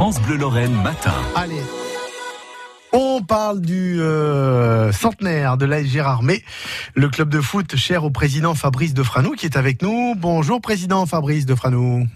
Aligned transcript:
France 0.00 0.18
Bleu 0.22 0.38
Lorraine 0.38 0.72
matin. 0.82 1.12
Allez. 1.36 1.60
On 2.90 3.20
parle 3.20 3.60
du 3.60 4.00
euh, 4.00 4.92
centenaire 4.92 5.58
de 5.58 5.66
l'AS 5.66 5.84
Gérardmer, 5.84 6.42
le 6.94 7.10
club 7.10 7.28
de 7.28 7.42
foot 7.42 7.76
cher 7.76 8.02
au 8.02 8.08
président 8.08 8.54
Fabrice 8.54 8.94
Defranou 8.94 9.32
qui 9.32 9.44
est 9.44 9.58
avec 9.58 9.82
nous. 9.82 10.14
Bonjour 10.16 10.62
président 10.62 11.04
Fabrice 11.04 11.44
Defranou. 11.44 12.06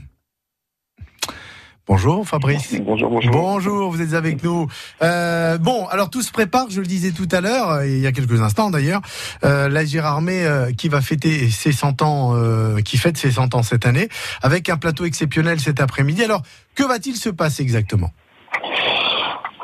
Bonjour 1.86 2.26
Fabrice. 2.26 2.74
Bonjour, 2.80 3.10
bonjour. 3.10 3.30
Bonjour, 3.30 3.90
vous 3.90 4.00
êtes 4.00 4.14
avec 4.14 4.42
nous. 4.42 4.68
Euh, 5.02 5.58
bon, 5.58 5.86
alors 5.88 6.08
tout 6.08 6.22
se 6.22 6.32
prépare, 6.32 6.70
je 6.70 6.80
le 6.80 6.86
disais 6.86 7.10
tout 7.10 7.28
à 7.30 7.42
l'heure, 7.42 7.82
et 7.82 7.96
il 7.96 8.00
y 8.00 8.06
a 8.06 8.12
quelques 8.12 8.40
instants 8.40 8.70
d'ailleurs, 8.70 9.02
euh, 9.44 9.68
la 9.68 9.84
Gérardmer 9.84 10.46
euh, 10.46 10.72
qui 10.72 10.88
va 10.88 11.02
fêter 11.02 11.50
ses 11.50 11.72
100 11.72 12.00
ans, 12.00 12.32
euh, 12.34 12.80
qui 12.80 12.96
fête 12.96 13.18
ses 13.18 13.32
100 13.32 13.54
ans 13.54 13.62
cette 13.62 13.84
année, 13.84 14.08
avec 14.40 14.70
un 14.70 14.78
plateau 14.78 15.04
exceptionnel 15.04 15.60
cet 15.60 15.78
après-midi. 15.78 16.24
Alors, 16.24 16.40
que 16.74 16.84
va-t-il 16.84 17.16
se 17.16 17.28
passer 17.28 17.62
exactement? 17.62 18.12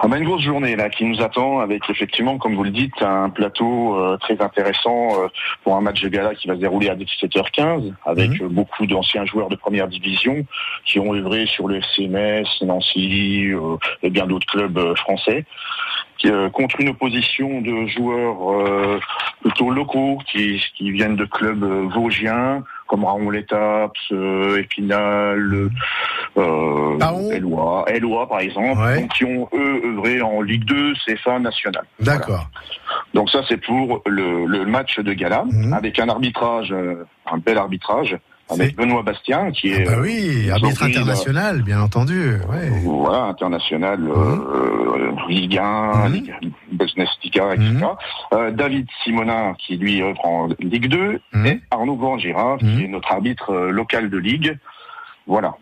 Ah 0.03 0.09
ben, 0.09 0.17
une 0.17 0.25
grosse 0.25 0.41
journée 0.43 0.77
là 0.77 0.89
qui 0.89 1.05
nous 1.05 1.21
attend 1.21 1.61
avec 1.61 1.83
effectivement, 1.91 2.39
comme 2.39 2.55
vous 2.55 2.65
le 2.65 2.71
dites, 2.71 3.03
un 3.03 3.29
plateau 3.29 3.97
euh, 3.99 4.17
très 4.17 4.41
intéressant 4.41 5.09
euh, 5.23 5.29
pour 5.63 5.77
un 5.77 5.83
match 5.83 6.01
de 6.01 6.09
gala 6.09 6.35
qui 6.35 6.49
va 6.49 6.55
se 6.55 6.61
dérouler 6.61 6.89
à 6.89 6.95
17h15 6.97 7.93
avec 8.07 8.31
Mhm. 8.31 8.47
euh, 8.47 8.49
beaucoup 8.49 8.87
d'anciens 8.87 9.27
joueurs 9.27 9.51
de 9.51 9.57
première 9.57 9.89
division 9.89 10.47
qui 10.87 10.99
ont 11.01 11.13
œuvré 11.15 11.45
sur 11.45 11.69
le 11.69 11.83
CMS, 11.95 12.47
Nancy 12.63 13.51
euh, 13.53 13.77
et 14.03 14.09
bien 14.09 14.27
d'autres 14.27 14.47
clubs 14.47 14.79
euh, 14.79 14.95
français. 14.95 15.45
qui, 16.17 16.29
euh, 16.31 16.49
contre 16.51 16.81
une 16.81 16.91
opposition 16.91 17.61
de 17.63 17.87
joueurs 17.87 18.53
euh, 18.53 19.01
plutôt 19.43 19.71
locaux 19.71 20.19
qui, 20.31 20.63
qui 20.77 20.91
viennent 20.93 21.17
de 21.17 21.25
clubs 21.25 21.65
vosgiens 21.95 22.63
comme 22.91 23.05
Raon 23.05 23.31
Letaps, 23.31 23.93
euh, 24.11 24.59
Épinal, 24.59 25.71
euh. 26.37 26.99
Eloi, 27.33 27.85
Eloi 27.89 28.29
par 28.29 28.41
exemple, 28.41 28.81
Ouais. 28.83 29.01
donc, 29.03 29.13
qui 29.13 29.25
ont 29.25 29.49
eux 29.55 29.81
œuvré 29.85 30.21
en 30.23 30.43
Ligue 30.43 30.65
2, 30.65 30.95
CFA 31.07 31.39
nationale. 31.39 31.85
D'accord. 32.01 32.49
Donc 33.15 33.31
ça 33.31 33.43
c'est 33.49 33.65
pour 33.65 34.03
le, 34.07 34.45
le 34.47 34.65
match 34.67 34.99
de 34.99 35.13
gala 35.13 35.45
Mhm. 35.53 35.73
avec 35.73 36.01
un 36.01 36.09
arbitrage, 36.09 36.73
euh, 36.73 37.05
un 37.31 37.39
bel 37.39 37.59
arbitrage 37.59 38.19
avec 38.51 38.77
Benoît 38.77 39.03
Bastien 39.03 39.51
qui 39.53 39.69
est 39.73 39.87
Ah 39.87 39.93
bah 39.93 39.99
oui, 40.03 40.47
euh, 40.49 40.53
arbitre 40.53 40.69
aujourd'hui, 40.83 40.97
international, 40.99 41.63
bien 41.63 41.81
entendu. 41.81 42.33
Ouais. 42.51 42.69
voilà, 42.85 43.25
international, 43.25 44.01
euh, 44.09 45.13
Ligue 45.29 45.59
1, 45.59 46.09
Mhm. 46.09 46.13
Ligue 46.15 46.35
Bundesliga, 46.73 47.55
etc. 47.55 47.69
Mhm. 47.73 47.85
Euh, 48.33 48.51
David 48.51 48.87
Simonin, 49.05 49.55
qui 49.59 49.77
lui 49.77 50.03
œuvre 50.03 50.25
en 50.25 50.49
Ligue 50.59 50.89
2, 50.89 51.21
Mhm. 51.33 51.47
et 51.47 51.61
Arnaud 51.71 51.97
Grandgira, 51.97 52.57
Mhm. 52.61 52.77
qui 52.79 52.85
est 52.85 52.89
notre 52.89 53.13
arbitre 53.13 53.51
euh, 53.51 53.71
local 53.71 54.11
de 54.11 54.19
Ligue. 54.19 54.59
Voilà. 55.27 55.55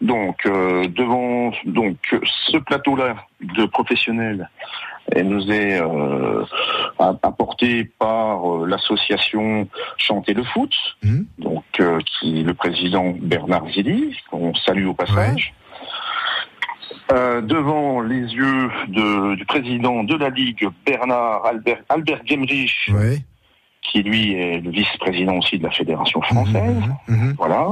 Donc, 0.00 0.44
euh, 0.46 0.86
devant 0.88 1.50
donc 1.64 1.96
ce 2.50 2.56
plateau-là 2.58 3.16
de 3.40 3.64
professionnels, 3.66 4.48
elle 5.12 5.28
nous 5.28 5.50
est 5.50 5.80
euh, 5.80 6.44
a- 6.98 7.14
apporté 7.22 7.84
par 7.98 8.44
euh, 8.62 8.66
l'association 8.66 9.68
Chanter 9.96 10.34
le 10.34 10.44
foot, 10.44 10.72
Mhm. 11.02 11.26
donc 11.38 11.64
euh, 11.80 12.00
qui 12.06 12.40
est 12.40 12.44
le 12.44 12.54
président 12.54 13.14
Bernard 13.20 13.68
Zilli, 13.70 14.16
qu'on 14.30 14.54
salue 14.54 14.86
au 14.86 14.94
passage. 14.94 15.52
Euh, 17.12 17.40
devant 17.40 18.00
les 18.00 18.18
yeux 18.34 18.70
de- 18.88 19.36
du 19.36 19.44
président 19.44 20.02
de 20.02 20.16
la 20.16 20.28
Ligue, 20.28 20.68
Bernard 20.84 21.46
Albert, 21.46 21.78
Albert 21.88 22.20
Gemrich, 22.24 22.90
Ouais. 22.92 23.18
qui 23.82 24.02
lui 24.02 24.32
est 24.34 24.60
le 24.60 24.70
vice-président 24.70 25.36
aussi 25.38 25.58
de 25.58 25.62
la 25.64 25.70
Fédération 25.70 26.20
française. 26.22 26.82
Mhm, 27.06 27.16
mhm. 27.16 27.34
Voilà. 27.38 27.68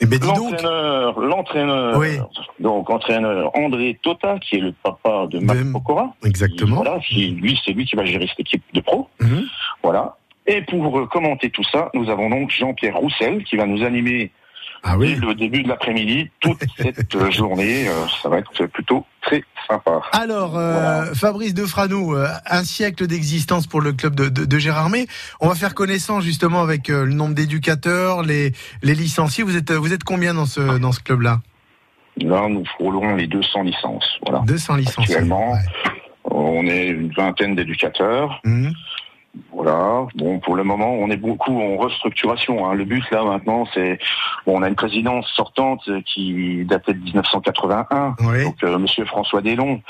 Et 0.00 0.06
ben. 0.06 0.18
L'entraîneur, 0.20 1.20
l'entraîneur, 1.20 1.96
Oui. 1.98 2.18
donc 2.60 2.88
entraîneur 2.90 3.50
André 3.56 3.98
Tota, 4.02 4.38
qui 4.38 4.56
est 4.56 4.60
le 4.60 4.72
papa 4.82 5.26
de 5.30 5.38
Marc 5.40 5.58
De- 5.58 5.72
Pokora. 5.72 6.14
Exactement. 6.24 6.76
Voilà, 6.76 6.98
qui, 7.00 7.28
lui, 7.30 7.58
c'est 7.64 7.72
lui 7.72 7.84
qui 7.84 7.96
va 7.96 8.04
gérer 8.04 8.26
cette 8.28 8.40
équipe 8.40 8.62
de 8.74 8.80
pro. 8.80 9.08
Mhm. 9.20 9.44
Voilà. 9.82 10.16
Et 10.46 10.62
pour 10.62 11.08
commenter 11.08 11.50
tout 11.50 11.62
ça, 11.64 11.90
nous 11.94 12.10
avons 12.10 12.28
donc 12.30 12.50
Jean-Pierre 12.50 12.96
Roussel 12.96 13.44
qui 13.44 13.56
va 13.56 13.66
nous 13.66 13.84
animer 13.84 14.32
Ah 14.84 14.92
dès 14.92 14.96
oui. 14.96 15.14
le 15.14 15.34
début 15.34 15.62
de 15.62 15.68
l'après-midi 15.68 16.30
toute 16.40 16.62
cette 16.76 17.14
euh, 17.14 17.30
journée. 17.30 17.88
Euh, 17.88 17.92
ça 18.22 18.28
va 18.28 18.38
être 18.38 18.66
plutôt 18.66 19.06
très 19.22 19.44
sympa. 19.68 20.00
Alors, 20.12 20.58
euh, 20.58 21.14
Fabrice 21.14 21.54
Defranou, 21.54 22.14
euh, 22.14 22.26
un 22.50 22.64
siècle 22.64 23.06
d'existence 23.06 23.66
pour 23.66 23.80
le 23.80 23.92
club 23.92 24.14
de, 24.16 24.28
de, 24.28 24.44
de 24.44 24.58
Gérardmer. 24.58 25.06
On 25.40 25.48
va 25.48 25.54
faire 25.54 25.74
connaissance 25.74 26.24
justement 26.24 26.62
avec 26.62 26.88
le 26.88 27.06
nombre 27.06 27.34
d'éducateurs, 27.34 28.22
les, 28.22 28.52
les 28.82 28.94
licenciés. 28.94 29.44
Vous 29.44 29.56
êtes, 29.56 29.70
vous 29.72 29.92
êtes 29.92 30.04
combien 30.04 30.34
dans 30.34 30.46
ce, 30.46 30.78
dans 30.78 30.92
ce 30.92 31.00
club-là? 31.00 31.40
Là, 32.18 32.46
nous 32.48 32.64
frôlons 32.66 33.14
les 33.16 33.26
200 33.26 33.62
licences. 33.62 34.18
Voilà. 34.26 34.44
200 34.46 34.76
licenciés. 34.76 35.14
Actuellement. 35.14 35.52
Ouais. 35.52 35.58
On 36.24 36.66
est 36.66 36.86
une 36.88 37.12
vingtaine 37.12 37.54
d'éducateurs. 37.54 38.40
Mhm. 38.44 38.72
Voilà. 39.62 40.06
Bon, 40.16 40.40
pour 40.40 40.56
le 40.56 40.64
moment, 40.64 40.92
on 40.92 41.08
est 41.10 41.16
beaucoup 41.16 41.60
en 41.60 41.76
restructuration. 41.76 42.66
Hein. 42.66 42.74
Le 42.74 42.84
but 42.84 43.04
là 43.10 43.22
maintenant, 43.24 43.64
c'est 43.72 43.98
bon, 44.46 44.58
on 44.58 44.62
a 44.62 44.68
une 44.68 44.74
présidence 44.74 45.26
sortante 45.36 45.88
qui 46.06 46.64
datait 46.64 46.94
de 46.94 46.98
1981. 47.02 48.16
Oui. 48.20 48.44
Donc, 48.44 48.56
euh, 48.64 48.78
Monsieur 48.78 49.04
François 49.04 49.40
Delon. 49.40 49.80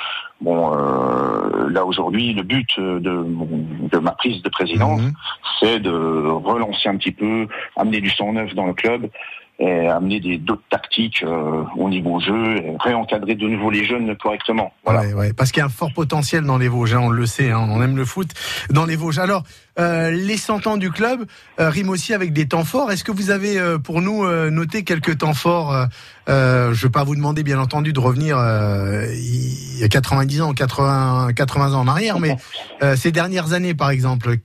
Bon, 0.43 0.73
euh, 0.77 1.71
là 1.71 1.87
aujourd'hui, 1.87 2.35
le 2.35 2.43
but 2.43 2.69
de, 2.79 2.99
de 2.99 3.99
ma 3.99 4.11
prise 4.13 4.43
de 4.43 4.49
présidence, 4.49 5.01
Mhm. 5.01 5.13
c'est 5.61 5.79
de 5.81 5.91
relancer 5.91 6.89
un 6.89 6.97
petit 6.97 7.13
peu, 7.13 7.47
amener 7.77 8.01
du 8.01 8.11
sang 8.11 8.33
neuf 8.33 8.55
dans 8.55 8.67
le 8.67 8.75
club, 8.75 9.09
et 9.59 9.89
amener 9.89 10.21
des 10.21 10.39
d'autres 10.39 10.63
tactiques 10.71 11.23
euh, 11.23 11.63
au 11.77 11.89
niveau 11.89 12.21
jeu, 12.21 12.57
et 12.57 12.77
réencadrer 12.81 13.35
de 13.35 13.47
nouveau 13.47 13.71
les 13.71 13.85
jeunes 13.85 14.17
correctement. 14.17 14.73
Voilà. 14.85 15.03
Ouais, 15.03 15.15
ouais, 15.15 15.33
parce 15.33 15.53
qu'il 15.53 15.61
y 15.61 15.63
a 15.63 15.67
un 15.67 15.71
fort 15.71 15.93
potentiel 15.93 16.45
dans 16.45 16.59
les 16.59 16.69
Vosges, 16.69 16.95
hein, 16.95 17.01
on 17.03 17.11
le 17.11 17.27
sait, 17.27 17.51
hein, 17.51 17.67
on 17.71 17.83
aime 17.83 17.97
le 17.97 18.05
foot 18.05 18.29
dans 18.71 18.87
les 18.87 18.97
Vosges. 18.97 19.19
Alors, 19.19 19.45
euh, 19.79 20.11
les 20.11 20.37
100 20.37 20.67
ans 20.67 20.77
du 20.77 20.91
club 20.91 21.25
euh, 21.59 21.71
riment 21.71 21.91
aussi 21.91 22.13
avec 22.13 22.33
des 22.33 22.47
temps 22.47 22.65
forts. 22.65 22.91
Est-ce 22.91 23.05
que 23.05 23.13
vous 23.13 23.31
avez 23.31 23.59
euh, 23.59 23.79
pour 23.79 24.03
nous 24.03 24.25
euh, 24.25 24.51
noté 24.51 24.85
quelques 24.85 25.19
temps 25.19 25.35
forts 25.35 25.89
Je 26.27 26.33
ne 26.33 26.75
vais 26.75 26.91
pas 26.91 27.05
vous 27.05 27.15
demander, 27.15 27.43
bien 27.43 27.59
entendu, 27.59 27.93
de 27.93 28.01
revenir 28.01 28.37
euh, 28.39 29.07
il 29.15 29.79
y 29.79 29.85
a 29.85 29.89
90 29.89 30.43
ans, 30.43 30.53
80, 30.53 31.33
80 31.35 31.75
ans 31.75 31.81
en 31.81 31.89
arrière, 31.89 32.21
mais 32.21 32.37
euh, 32.83 32.97
ces 32.97 33.13
dernières 33.13 33.53
années, 33.53 33.75
par 33.75 33.91
exemple. 33.91 34.37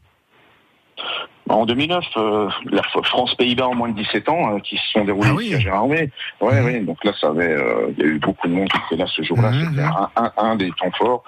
En 1.49 1.65
2009, 1.65 2.03
euh, 2.17 2.49
la 2.71 2.83
France-Pays-Bas 2.83 3.67
en 3.67 3.75
moins 3.75 3.89
de 3.89 3.95
17 3.95 4.27
ans, 4.29 4.55
euh, 4.55 4.59
qui 4.59 4.75
se 4.77 4.91
sont 4.91 5.05
déroulés 5.05 5.29
Ah 5.31 5.35
oui. 5.35 5.53
à 5.55 5.59
Gérardmer. 5.59 6.09
Ouais, 6.41 6.59
Mhm. 6.59 6.65
ouais. 6.65 6.79
Donc 6.81 7.03
là, 7.03 7.11
ça 7.19 7.27
avait, 7.29 7.47
euh, 7.53 7.87
il 7.97 8.03
y 8.03 8.07
a 8.07 8.11
eu 8.11 8.19
beaucoup 8.19 8.47
de 8.47 8.53
monde 8.53 8.67
qui 8.69 8.77
était 8.93 9.01
là 9.01 9.07
ce 9.07 9.21
jour-là. 9.21 9.51
Mhm. 9.51 9.69
C'était 9.69 9.81
un, 9.83 10.09
un, 10.17 10.31
un 10.37 10.55
des 10.55 10.71
temps 10.71 10.91
forts. 10.97 11.23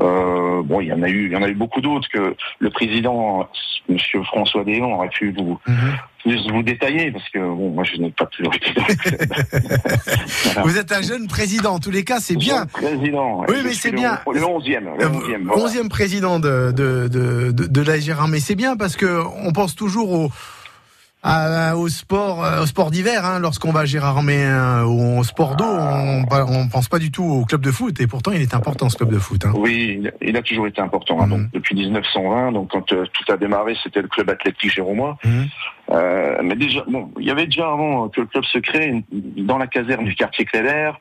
Euh, 0.00 0.62
bon, 0.64 0.80
il 0.80 0.88
y 0.88 0.92
en 0.92 1.02
a 1.02 1.08
eu, 1.08 1.26
il 1.26 1.32
y 1.32 1.36
en 1.36 1.42
a 1.42 1.48
eu 1.48 1.54
beaucoup 1.54 1.80
d'autres 1.80 2.08
que 2.08 2.34
le 2.58 2.70
président, 2.70 3.48
Monsieur 3.88 4.22
François 4.24 4.64
Déon, 4.64 4.94
aurait 4.94 5.08
pu 5.08 5.32
vous, 5.38 5.58
plus 6.24 6.50
vous 6.50 6.62
détailler 6.62 7.12
parce 7.12 7.28
que 7.28 7.38
bon, 7.38 7.70
moi, 7.70 7.84
je 7.84 8.00
n'ai 8.00 8.10
pas 8.10 8.26
toujours 8.26 8.54
été. 8.54 8.72
Voilà. 10.44 10.62
Vous 10.62 10.78
êtes 10.78 10.92
un 10.92 11.02
jeune 11.02 11.26
président, 11.26 11.74
en 11.74 11.78
tous 11.78 11.90
les 11.90 12.04
cas, 12.04 12.20
c'est 12.20 12.36
bien. 12.36 12.66
Président. 12.66 13.44
Oui, 13.48 13.56
mais 13.64 13.72
c'est 13.72 13.92
bien. 13.92 14.20
Le 14.32 14.40
11e. 14.40 14.80
Le 14.98 15.06
11e. 15.06 15.42
voilà. 15.44 15.68
11e 15.68 15.88
président 15.88 16.38
de, 16.38 16.72
de, 16.72 17.08
de, 17.08 17.50
de, 17.52 17.82
la 17.82 17.98
Gérard. 17.98 18.28
Mais 18.28 18.40
c'est 18.40 18.54
bien 18.54 18.76
parce 18.76 18.96
que 18.96 19.22
on 19.44 19.52
pense 19.52 19.74
toujours 19.74 20.12
au, 20.12 20.30
à- 21.24 21.76
au 21.76 21.88
sport, 21.88 22.44
euh, 22.44 22.62
au 22.62 22.66
sport 22.66 22.90
d'hiver, 22.90 23.24
hein, 23.24 23.38
lorsqu'on 23.40 23.72
va 23.72 23.80
à 23.80 23.84
Gérardmer 23.86 24.44
euh, 24.44 24.84
ou 24.84 25.18
au 25.18 25.24
sport 25.24 25.56
d'eau, 25.56 25.64
on, 25.64 26.24
on 26.30 26.68
pense 26.68 26.88
pas 26.88 26.98
du 26.98 27.10
tout 27.10 27.24
au 27.24 27.44
club 27.44 27.62
de 27.62 27.70
foot. 27.70 27.98
Et 28.00 28.06
pourtant, 28.06 28.30
il 28.32 28.42
est 28.42 28.54
important 28.54 28.88
ce 28.90 28.96
club 28.96 29.10
de 29.10 29.18
foot. 29.18 29.44
Hein. 29.46 29.52
Oui, 29.56 30.02
il- 30.20 30.36
a 30.36 30.42
toujours 30.42 30.66
été 30.66 30.80
important. 30.80 31.20
hein. 31.20 31.26
Mhm. 31.26 31.30
Donc, 31.30 31.50
depuis 31.52 31.74
1920, 31.74 32.52
donc 32.52 32.70
quand 32.70 32.92
euh, 32.92 33.04
tout 33.12 33.32
a 33.32 33.36
démarré, 33.36 33.74
c'était 33.82 34.02
le 34.02 34.08
club 34.08 34.28
athlétique 34.30 34.72
Géromois. 34.72 35.16
Mhm. 35.24 35.46
Euh, 35.90 36.38
mais 36.42 36.56
déjà, 36.56 36.82
bon, 36.88 37.10
il 37.18 37.26
y 37.26 37.30
avait 37.30 37.46
déjà 37.46 37.70
avant 37.70 38.08
que 38.08 38.20
le 38.20 38.26
club 38.26 38.44
se 38.44 38.58
crée 38.58 39.04
dans 39.12 39.58
la 39.58 39.66
caserne 39.66 40.04
du 40.04 40.14
quartier 40.14 40.44
Cléder, 40.44 40.92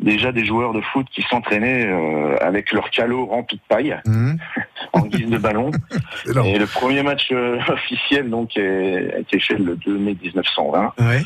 déjà 0.00 0.30
des 0.32 0.44
joueurs 0.44 0.72
de 0.72 0.80
foot 0.80 1.06
qui 1.12 1.22
s'entraînaient 1.28 1.86
euh, 1.86 2.36
avec 2.40 2.72
leur 2.72 2.88
calot 2.90 3.26
rempli 3.26 3.56
de 3.58 3.62
paille 3.68 3.96
Mhm. 4.06 4.38
en 4.92 5.00
guise 5.02 5.28
de 5.28 5.38
ballon. 5.38 5.70
Et 6.44 6.58
le 6.58 6.66
premier 6.66 7.02
match 7.02 7.28
euh, 7.32 7.58
officiel 7.68 8.30
donc 8.30 8.56
est- 8.56 9.14
a 9.14 9.18
été 9.18 9.38
fait 9.40 9.56
le 9.58 9.76
2 9.76 9.98
mai 9.98 10.16
1920. 10.22 10.92
Ouais. 10.98 11.22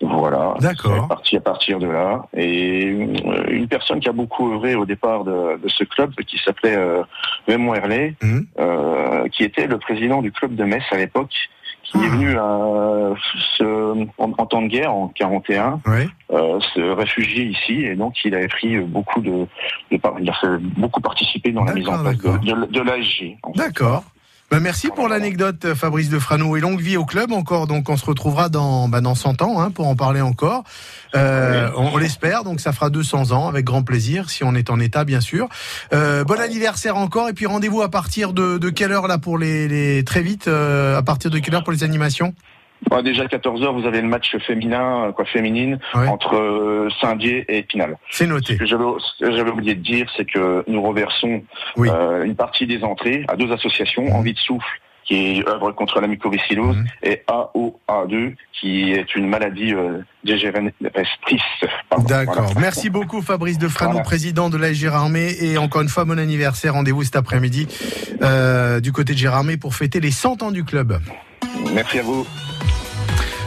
Voilà. 0.00 0.54
D'accord. 0.60 1.06
Parti 1.06 1.36
à 1.36 1.40
partir 1.40 1.78
de 1.78 1.86
là. 1.86 2.26
Et 2.36 2.86
euh, 3.24 3.44
une 3.50 3.68
personne 3.68 4.00
qui 4.00 4.08
a 4.08 4.12
beaucoup 4.12 4.52
œuvré 4.52 4.74
au 4.74 4.84
départ 4.84 5.22
de, 5.22 5.58
de 5.62 5.68
ce 5.68 5.84
club, 5.84 6.12
qui 6.26 6.38
s'appelait 6.44 6.74
euh, 6.76 7.02
Raymond 7.46 7.74
Herlet, 7.74 8.14
Mhm. 8.20 8.46
euh, 8.58 9.28
qui 9.28 9.44
était 9.44 9.68
le 9.68 9.78
président 9.78 10.20
du 10.20 10.32
club 10.32 10.56
de 10.56 10.64
Metz 10.64 10.82
à 10.90 10.96
l'époque, 10.96 11.32
qui 11.84 11.98
est 11.98 12.00
Ah. 12.04 12.08
venu 12.10 12.36
à, 12.38 13.14
se- 13.58 14.06
en, 14.18 14.32
en 14.38 14.46
temps 14.46 14.62
de 14.62 14.68
guerre 14.68 14.92
en 14.94 15.08
41 15.08 15.80
Ouais. 15.86 16.08
euh, 16.32 16.58
se 16.74 16.80
réfugier 16.80 17.44
ici 17.44 17.84
et 17.84 17.94
donc 17.96 18.14
il 18.24 18.34
avait 18.34 18.48
pris 18.48 18.78
beaucoup 18.78 19.20
de, 19.20 19.30
de 19.90 20.00
il 20.20 20.30
a 20.30 20.58
beaucoup 20.76 21.00
participer 21.00 21.52
dans 21.52 21.64
la 21.64 21.74
mise 21.74 21.88
en 21.88 22.00
place 22.02 22.16
de, 22.18 22.38
de, 22.38 22.66
de 22.66 22.80
l'ASG. 22.80 23.36
D'accord. 23.56 24.04
Bah, 24.52 24.60
merci 24.60 24.90
pour 24.94 25.08
l'anecdote, 25.08 25.72
Fabrice 25.72 26.10
de 26.10 26.18
Frano. 26.18 26.58
Et 26.58 26.60
longue 26.60 26.78
vie 26.78 26.98
au 26.98 27.06
club 27.06 27.32
encore. 27.32 27.66
Donc, 27.66 27.88
on 27.88 27.96
se 27.96 28.04
retrouvera 28.04 28.50
dans, 28.50 28.86
bah, 28.86 29.00
dans 29.00 29.14
100 29.14 29.40
ans 29.40 29.62
hein, 29.62 29.70
pour 29.70 29.88
en 29.88 29.96
parler 29.96 30.20
encore. 30.20 30.64
Euh, 31.14 31.70
on, 31.74 31.96
l'espère. 31.96 32.44
Donc, 32.44 32.60
ça 32.60 32.74
fera 32.74 32.90
200 32.90 33.30
ans 33.32 33.48
avec 33.48 33.64
grand 33.64 33.82
plaisir, 33.82 34.28
si 34.28 34.44
on 34.44 34.54
est 34.54 34.68
en 34.68 34.78
état, 34.78 35.04
bien 35.04 35.22
sûr. 35.22 35.48
Euh, 35.94 36.22
bon 36.24 36.38
anniversaire 36.38 36.98
encore. 36.98 37.30
Et 37.30 37.32
puis, 37.32 37.46
rendez-vous 37.46 37.80
à 37.80 37.90
partir 37.90 38.34
de, 38.34 38.58
quelle 38.68 38.92
heure 38.92 39.08
là 39.08 39.16
pour 39.16 39.38
les, 39.38 39.68
les 39.68 40.04
très 40.04 40.20
vite 40.20 40.48
euh, 40.48 40.98
À 40.98 41.02
partir 41.02 41.30
de 41.30 41.38
quelle 41.38 41.54
heure 41.54 41.64
pour 41.64 41.72
les 41.72 41.82
animations? 41.82 42.34
Déjà 43.02 43.24
14h, 43.24 43.80
vous 43.80 43.86
avez 43.86 44.00
le 44.00 44.08
match 44.08 44.36
féminin, 44.46 45.06
euh, 45.06 45.12
quoi 45.12 45.24
féminine, 45.24 45.78
entre 45.94 46.36
euh, 46.36 46.88
Saint-Dié 47.00 47.44
et 47.48 47.58
Épinal. 47.58 47.96
C'est 48.10 48.26
noté. 48.26 48.54
Ce 48.54 48.58
que 48.58 48.66
j'avais 49.36 49.50
oublié 49.50 49.74
de 49.74 49.82
dire, 49.82 50.06
c'est 50.16 50.24
que 50.24 50.64
nous 50.66 50.82
reversons 50.82 51.42
euh, 51.78 52.24
une 52.24 52.36
partie 52.36 52.66
des 52.66 52.82
entrées 52.84 53.24
à 53.28 53.36
deux 53.36 53.52
associations, 53.52 54.04
mmh. 54.04 54.12
Envie 54.12 54.34
de 54.34 54.38
souffle 54.38 54.80
qui 55.04 55.42
œuvre 55.48 55.72
contre 55.72 56.00
la 56.00 56.06
mucoviscidose, 56.06 56.76
mmh. 56.76 56.84
et 57.02 57.22
AOA2, 57.26 58.34
qui 58.52 58.92
est 58.92 59.14
une 59.16 59.28
maladie 59.28 59.74
euh. 59.74 59.98
D'accord. 62.06 62.52
Merci 62.60 62.88
beaucoup 62.88 63.20
Fabrice 63.20 63.58
de 63.58 63.66
président 64.02 64.48
de 64.50 64.56
la 64.56 64.72
Gérardmer, 64.72 65.34
et 65.40 65.58
encore 65.58 65.82
une 65.82 65.88
fois, 65.88 66.04
bon 66.04 66.18
anniversaire. 66.18 66.74
Rendez-vous 66.74 67.02
cet 67.02 67.16
après-midi 67.16 67.66
euh, 68.22 68.80
du 68.80 68.92
côté 68.92 69.14
de 69.14 69.18
Gérardmer 69.18 69.56
pour 69.56 69.74
fêter 69.74 70.00
les 70.00 70.12
100 70.12 70.42
ans 70.42 70.52
du 70.52 70.64
club. 70.64 70.98
Merci 71.74 71.98
à 71.98 72.02
vous. 72.02 72.26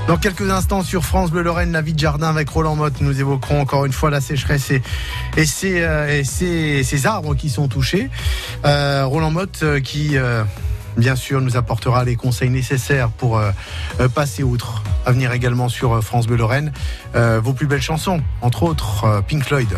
Dans 0.08 0.18
quelques 0.18 0.50
instants 0.52 0.84
sur 0.84 1.04
France 1.04 1.32
Bleu 1.32 1.42
Lorraine, 1.42 1.72
la 1.72 1.82
vie 1.82 1.94
de 1.94 2.00
jardin 2.00 2.28
avec 2.30 2.48
Roland 2.50 2.76
Motte, 2.76 3.02
nous 3.02 3.20
évoquerons 3.20 3.60
encore 3.60 3.86
une 3.86 3.92
fois 3.92 4.12
la 4.12 4.22
sécheresse 4.22 4.70
et, 4.70 4.84
et, 5.36 5.46
ces, 5.46 5.82
euh, 5.82 6.24
ces, 6.24 7.06
arbres 7.08 7.34
qui 7.34 7.50
sont 7.50 7.68
touchés. 7.68 8.12
Euh, 8.66 9.06
Roland 9.06 9.32
Motte 9.32 9.62
euh, 9.64 9.80
qui, 9.80 10.16
bien 10.96 11.16
sûr, 11.16 11.42
nous 11.42 11.58
apportera 11.58 12.04
les 12.06 12.16
conseils 12.16 12.52
nécessaires 12.52 13.10
pour 13.10 13.42
passer 14.14 14.44
outre. 14.44 14.84
À 15.08 15.12
venir 15.12 15.32
également 15.32 15.70
sur 15.70 16.04
France 16.04 16.28
Bleu 16.28 16.38
Lorraine, 16.38 16.72
vos 17.16 17.54
plus 17.54 17.66
belles 17.66 17.82
chansons, 17.82 18.22
entre 18.42 18.64
autres 18.64 19.24
Pink 19.28 19.44
Floyd. 19.44 19.70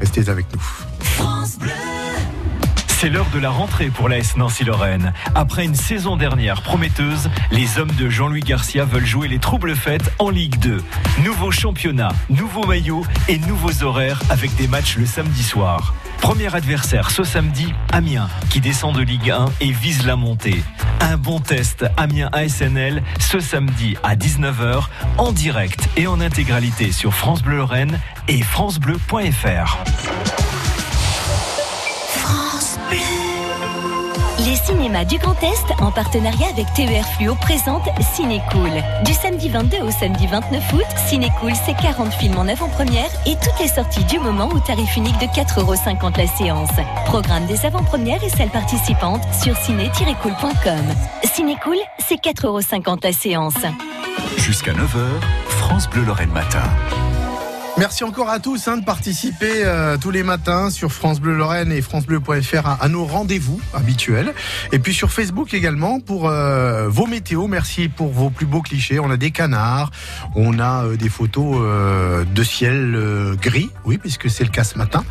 Restez 0.00 0.28
avec 0.28 0.46
nous. 0.52 0.62
C'est 2.96 3.10
l'heure 3.10 3.28
de 3.34 3.38
la 3.38 3.50
rentrée 3.50 3.88
pour 3.88 4.08
l'AS 4.08 4.36
Nancy-Lorraine. 4.36 5.12
Après 5.34 5.64
une 5.64 5.74
saison 5.74 6.16
dernière 6.16 6.62
prometteuse, 6.62 7.28
les 7.50 7.78
hommes 7.78 7.90
de 7.98 8.08
Jean-Louis 8.08 8.40
Garcia 8.40 8.84
veulent 8.84 9.04
jouer 9.04 9.28
les 9.28 9.38
troubles 9.38 9.74
fêtes 9.74 10.10
en 10.18 10.30
Ligue 10.30 10.58
2. 10.60 10.82
Nouveau 11.22 11.50
championnat, 11.50 12.12
nouveau 12.30 12.64
maillot 12.64 13.04
et 13.28 13.38
nouveaux 13.38 13.82
horaires 13.82 14.22
avec 14.30 14.54
des 14.56 14.68
matchs 14.68 14.96
le 14.96 15.06
samedi 15.06 15.42
soir. 15.42 15.92
Premier 16.20 16.54
adversaire 16.54 17.10
ce 17.10 17.24
samedi, 17.24 17.74
Amiens, 17.92 18.28
qui 18.48 18.60
descend 18.60 18.96
de 18.96 19.02
Ligue 19.02 19.30
1 19.30 19.46
et 19.60 19.72
vise 19.72 20.06
la 20.06 20.16
montée. 20.16 20.62
Un 21.00 21.18
bon 21.18 21.40
test 21.40 21.84
Amiens 21.98 22.30
ASNL 22.32 23.02
ce 23.18 23.40
samedi 23.40 23.96
à 24.02 24.16
19h 24.16 24.84
en 25.18 25.32
direct 25.32 25.88
et 25.96 26.06
en 26.06 26.20
intégralité 26.20 26.92
sur 26.92 27.12
France 27.12 27.42
Bleu 27.42 27.58
Lorraine 27.58 28.00
et 28.28 28.40
francebleu.fr. 28.40 29.78
Les 34.46 34.56
cinémas 34.56 35.04
du 35.04 35.16
Grand 35.18 35.40
Est, 35.42 35.80
en 35.80 35.90
partenariat 35.90 36.48
avec 36.48 36.66
TER 36.74 37.04
Fluo, 37.16 37.34
présentent 37.36 37.88
Cinécool. 38.14 38.70
Du 39.04 39.12
samedi 39.12 39.48
22 39.48 39.78
au 39.78 39.90
samedi 39.90 40.26
29 40.26 40.72
août, 40.74 40.84
Cinécool, 41.08 41.52
c'est 41.64 41.74
40 41.74 42.12
films 42.12 42.36
en 42.36 42.46
avant-première 42.48 43.08
et 43.26 43.36
toutes 43.36 43.58
les 43.60 43.68
sorties 43.68 44.04
du 44.04 44.18
moment 44.18 44.48
au 44.48 44.58
tarif 44.58 44.96
unique 44.96 45.18
de 45.18 45.26
4,50€ 45.26 46.18
la 46.18 46.26
séance. 46.26 46.70
Programme 47.06 47.46
des 47.46 47.64
avant-premières 47.64 48.22
et 48.22 48.28
salles 48.28 48.50
participantes 48.50 49.22
sur 49.32 49.56
ciné-cool.com. 49.56 50.84
Cinécool, 51.24 51.78
c'est 52.06 52.22
4,50€ 52.22 53.02
la 53.02 53.12
séance. 53.12 53.54
Jusqu'à 54.36 54.72
9h, 54.72 55.06
France 55.48 55.88
Bleu 55.88 56.04
Lorraine 56.04 56.32
Matin. 56.32 56.64
Merci 57.76 58.04
encore 58.04 58.30
à 58.30 58.38
tous 58.38 58.68
hein, 58.68 58.76
de 58.76 58.84
participer 58.84 59.64
euh, 59.64 59.96
tous 60.00 60.12
les 60.12 60.22
matins 60.22 60.70
sur 60.70 60.92
France 60.92 61.20
Bleu 61.20 61.36
Lorraine 61.36 61.72
et 61.72 61.82
francebleu.fr 61.82 62.66
à, 62.66 62.74
à, 62.74 62.88
nos 62.88 63.04
rendez-vous 63.04 63.60
habituels. 63.72 64.32
Et 64.70 64.78
puis 64.78 64.94
sur 64.94 65.10
Facebook 65.10 65.52
également 65.54 65.98
pour 65.98 66.28
euh, 66.28 66.88
vos 66.88 67.08
météos. 67.08 67.48
Merci 67.48 67.88
pour 67.88 68.12
vos 68.12 68.30
plus 68.30 68.46
beaux 68.46 68.62
clichés. 68.62 69.00
On 69.00 69.10
a 69.10 69.16
des 69.16 69.32
canards, 69.32 69.90
on 70.36 70.60
a 70.60 70.84
euh, 70.84 70.96
des 70.96 71.08
photos 71.08 71.34
de 71.34 72.44
ciel 72.44 72.96
gris, 73.40 73.70
oui, 73.84 73.98
puisque 73.98 74.30
c'est 74.30 74.44
le 74.44 74.50
cas 74.50 74.62
ce 74.62 74.78
matin. 74.78 75.04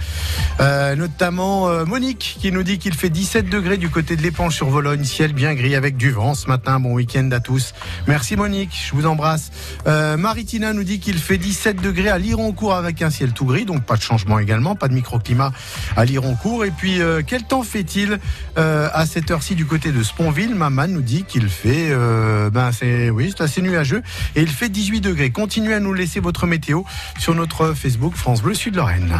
notamment 0.96 1.86
Monique 1.86 2.38
qui 2.40 2.52
nous 2.52 2.64
dit 2.64 2.80
qu'il 2.80 2.94
fait 2.94 3.10
17 3.10 3.50
degrés 3.50 3.78
du 3.78 3.90
côté 3.90 4.16
de 4.16 4.22
l'Épanche 4.22 4.56
sur 4.56 4.70
Vologne, 4.70 5.04
ciel 5.04 5.34
bien 5.34 5.54
gris 5.54 5.76
avec 5.76 5.98
du 5.98 6.12
vent 6.12 6.34
ce 6.34 6.48
matin. 6.48 6.80
Bon 6.80 6.94
week-end 6.94 7.30
à 7.32 7.40
tous. 7.40 7.74
Merci 8.08 8.38
Monique, 8.38 8.72
je 8.88 8.96
vous 8.96 9.06
embrasse. 9.06 9.52
Maritina 9.86 10.72
nous 10.72 10.84
dit 10.84 11.00
qu'il 11.00 11.18
fait 11.18 11.38
17 11.38 11.82
degrés 11.82 12.10
à 12.10 12.18
Liron 12.18 12.53
cours 12.54 12.74
avec 12.74 13.02
un 13.02 13.10
ciel 13.10 13.34
tout 13.34 13.46
gris, 13.46 13.66
donc 13.66 13.84
pas 13.84 13.96
de 13.96 14.02
changement 14.02 14.40
également, 14.40 14.76
pas 14.76 14.88
de 14.88 14.94
microclimat 14.94 15.52
à 15.96 16.06
Lironcourt. 16.06 16.66
Et 16.66 16.72
puis, 16.72 17.02
euh, 17.02 17.22
quel 17.26 17.44
temps 17.44 17.64
fait-il 17.64 18.20
euh, 18.58 18.90
à 18.94 19.06
cette 19.06 19.32
heure-ci 19.32 19.56
du 19.56 19.66
côté 19.66 19.92
de 19.92 20.04
Sponville? 20.04 20.56
Maman 20.56 20.88
nous 20.88 21.02
dit 21.02 21.24
qu'il 21.24 21.50
fait, 21.50 21.90
euh, 21.90 22.50
ben 22.50 22.72
c'est 22.72 23.10
oui, 23.10 23.34
c'est 23.36 23.44
assez 23.44 23.62
nuageux 23.62 24.02
et 24.36 24.42
il 24.42 24.50
fait 24.50 24.70
18 24.70 25.02
degrés. 25.02 25.32
Continuez 25.32 25.74
à 25.74 25.80
nous 25.80 25.94
laisser 25.94 26.20
votre 26.20 26.48
météo 26.48 26.84
sur 27.20 27.36
notre 27.36 27.74
Facebook 27.74 28.16
France 28.16 28.42
Bleu 28.42 28.54
Sud 28.54 28.76
Lorraine. 28.76 29.14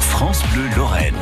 France 0.00 0.42
Bleu 0.52 0.64
Lorraine. 0.76 1.14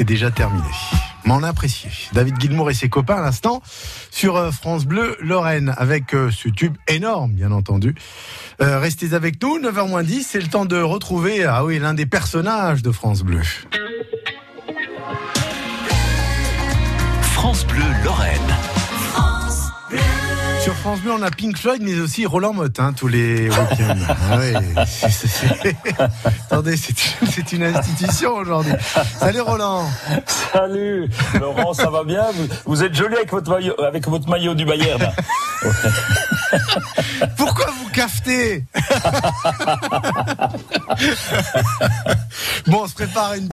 Déjà 0.00 0.30
terminé. 0.30 0.68
M'en 1.24 1.42
a 1.42 1.48
apprécié. 1.48 1.90
David 2.12 2.40
Gilmour 2.40 2.70
et 2.70 2.74
ses 2.74 2.88
copains 2.88 3.16
à 3.16 3.20
l'instant 3.20 3.62
sur 4.10 4.36
euh, 4.36 4.50
France 4.50 4.86
Bleu 4.86 5.16
Lorraine 5.20 5.72
avec 5.76 6.14
euh, 6.14 6.30
ce 6.30 6.48
tube 6.48 6.76
énorme, 6.88 7.32
bien 7.32 7.52
entendu. 7.52 7.94
Euh, 8.60 8.78
restez 8.78 9.14
avec 9.14 9.40
nous, 9.40 9.60
9h 9.60 10.04
10, 10.04 10.26
c'est 10.26 10.40
le 10.40 10.48
temps 10.48 10.64
de 10.64 10.80
retrouver 10.80 11.44
ah 11.44 11.62
l'un 11.68 11.94
des 11.94 12.06
personnages 12.06 12.82
de 12.82 12.90
France 12.90 13.22
Bleu. 13.22 13.42
France 17.20 17.66
Bleu 17.66 17.84
Lorraine. 18.04 18.61
Sur 20.62 20.74
France 20.74 21.00
Bleu, 21.00 21.12
on 21.18 21.22
a 21.22 21.30
Pink 21.30 21.56
Floyd, 21.58 21.82
mais 21.82 21.98
aussi 21.98 22.24
Roland 22.24 22.52
Motte, 22.52 22.78
hein, 22.78 22.92
tous 22.96 23.08
les 23.08 23.48
week-ends. 23.48 23.96
Ah 24.30 24.38
oui, 24.38 24.52
c'est- 24.86 25.26
c'est- 25.26 25.76
Attendez, 26.50 26.76
c'est 26.76 26.94
c'est 27.30 27.52
une 27.52 27.64
institution 27.64 28.34
aujourd'hui. 28.36 28.72
Salut 29.18 29.40
Roland. 29.40 29.88
Salut 30.52 31.08
Laurent, 31.40 31.72
ça 31.74 31.90
va 31.90 32.04
bien? 32.04 32.26
Vous, 32.34 32.46
vous 32.66 32.82
êtes 32.84 32.94
joli 32.94 33.16
avec 33.16 33.30
votre 33.32 33.50
maillot, 33.50 33.74
avec 33.82 34.06
votre 34.06 34.28
maillot 34.28 34.54
du 34.54 34.64
Bayern. 34.64 35.00
Pourquoi 37.36 37.66
vous 37.66 37.88
cafetez 37.92 38.64
Bon, 42.66 42.82
on 42.84 42.86
se 42.88 42.94
prépare 42.94 43.34
une 43.34 43.48